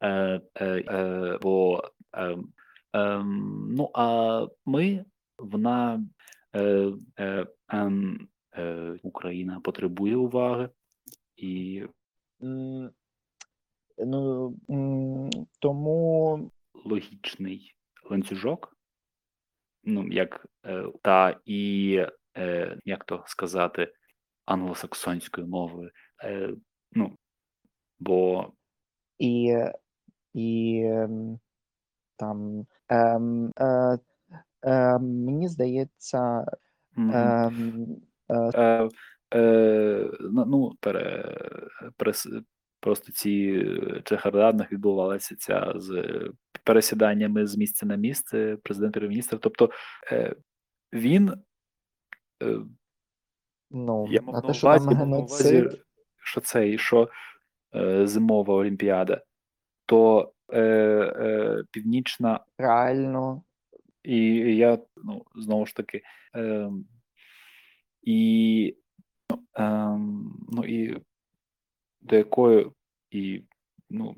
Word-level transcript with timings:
Е, 0.00 0.40
е, 0.54 0.64
е, 0.64 1.38
бо, 1.42 1.82
ем, 2.12 2.52
ем, 2.92 3.68
ну, 3.70 3.90
а 3.94 4.46
ми, 4.66 5.04
вона, 5.38 6.04
ем, 7.68 8.28
Україна 9.02 9.60
потребує 9.60 10.16
уваги 10.16 10.68
і 11.36 11.84
Ну, 14.00 14.54
тому 15.60 16.50
логічний 16.84 17.74
ланцюжок, 18.10 18.76
ну, 19.84 20.08
як 20.08 20.46
та 21.02 21.40
і, 21.44 21.90
як 22.84 23.04
то 23.04 23.24
сказати, 23.26 23.92
англосаксонською 24.44 25.46
мовою. 25.46 25.90
Ну, 26.92 27.18
бо 27.98 28.52
і, 29.18 29.56
і 30.34 30.82
ем, 30.84 31.38
там 32.16 32.66
ем, 32.88 33.52
е, 33.60 33.98
е, 34.62 34.98
мені 34.98 35.48
здається, 35.48 36.44
ем, 36.96 37.10
е, 37.10 37.50
Е, 38.30 38.88
е, 39.34 40.10
ну, 40.20 40.72
пере, 40.80 41.36
перес, 41.96 42.28
просто 42.80 43.12
ці 43.12 43.64
чехардадних 44.04 44.72
відбувалася 44.72 45.36
ця 45.36 45.72
з 45.76 46.04
пересіданнями 46.64 47.46
з 47.46 47.56
місця 47.56 47.86
на 47.86 47.96
місце 47.96 48.56
президента 48.62 49.00
і 49.00 49.08
міністра. 49.08 49.38
Тобто 49.42 49.70
е, 50.12 50.34
він, 50.92 51.32
е, 52.42 52.58
ну, 53.70 54.06
я 54.10 54.20
мав 54.22 54.34
на 55.06 55.18
увазі, 55.18 55.68
що 56.24 56.40
це, 56.40 56.78
що 56.78 57.08
е, 57.74 58.06
зимова 58.06 58.54
олімпіада, 58.54 59.22
то 59.88 60.32
е, 60.52 60.60
е, 60.60 61.64
північна 61.70 62.40
реально, 62.58 63.42
І 64.02 64.16
я, 64.56 64.78
ну, 64.96 65.24
знову 65.34 65.66
ж 65.66 65.76
таки, 65.76 66.02
е, 66.36 66.70
і, 68.02 68.74
е, 69.58 69.98
ну, 70.48 70.64
і 70.66 71.00
до 72.00 72.16
якої, 72.16 72.70
і, 73.10 73.42
ну, 73.90 74.16